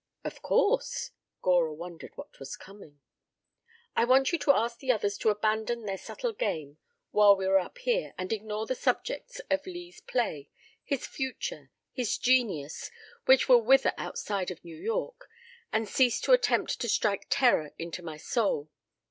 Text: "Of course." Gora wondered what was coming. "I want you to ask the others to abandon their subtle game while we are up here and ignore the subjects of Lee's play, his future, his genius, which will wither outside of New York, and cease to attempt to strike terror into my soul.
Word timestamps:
"Of 0.23 0.41
course." 0.41 1.11
Gora 1.43 1.71
wondered 1.75 2.17
what 2.17 2.39
was 2.39 2.57
coming. 2.57 3.01
"I 3.95 4.03
want 4.03 4.31
you 4.31 4.39
to 4.39 4.51
ask 4.51 4.79
the 4.79 4.91
others 4.91 5.15
to 5.19 5.29
abandon 5.29 5.83
their 5.85 5.99
subtle 5.99 6.33
game 6.33 6.79
while 7.11 7.35
we 7.35 7.45
are 7.45 7.59
up 7.59 7.77
here 7.77 8.15
and 8.17 8.33
ignore 8.33 8.65
the 8.65 8.73
subjects 8.73 9.41
of 9.51 9.63
Lee's 9.67 10.01
play, 10.01 10.49
his 10.83 11.05
future, 11.05 11.69
his 11.91 12.17
genius, 12.17 12.89
which 13.25 13.47
will 13.47 13.61
wither 13.61 13.93
outside 13.95 14.49
of 14.49 14.65
New 14.65 14.75
York, 14.77 15.29
and 15.71 15.87
cease 15.87 16.19
to 16.21 16.31
attempt 16.31 16.81
to 16.81 16.89
strike 16.89 17.27
terror 17.29 17.69
into 17.77 18.01
my 18.01 18.17
soul. 18.17 18.71